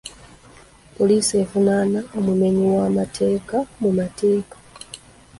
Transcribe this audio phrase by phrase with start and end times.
[0.95, 4.55] Poliisi evunaana omumenyi w'amateeka mu mateeka.